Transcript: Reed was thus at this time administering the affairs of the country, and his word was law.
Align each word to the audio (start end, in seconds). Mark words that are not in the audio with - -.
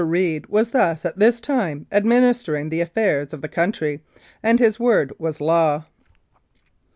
Reed 0.03 0.47
was 0.47 0.71
thus 0.71 1.05
at 1.05 1.19
this 1.19 1.39
time 1.39 1.85
administering 1.91 2.69
the 2.69 2.81
affairs 2.81 3.33
of 3.33 3.43
the 3.43 3.47
country, 3.47 4.01
and 4.41 4.57
his 4.57 4.79
word 4.79 5.13
was 5.19 5.39
law. 5.39 5.85